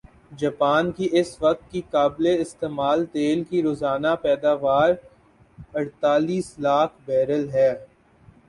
Japan 0.39 0.85
کی 0.91 1.07
اس 1.19 1.29
وقت 1.41 1.63
کی 1.71 1.81
قابل 1.91 2.25
استعمال 2.29 2.99
تیل 3.13 3.39
کی 3.49 3.59
روزانہ 3.63 4.11
پیداواراڑتالیس 4.23 4.97
لاکھ 6.59 6.93
بیرل 7.05 7.43
ھے 7.49 7.69